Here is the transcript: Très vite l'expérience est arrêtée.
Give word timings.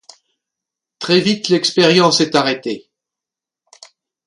Très 0.97 1.19
vite 1.21 1.49
l'expérience 1.49 2.21
est 2.21 2.33
arrêtée. 2.33 2.89